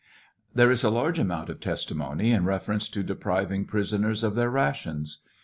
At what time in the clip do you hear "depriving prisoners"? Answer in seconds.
3.03-4.23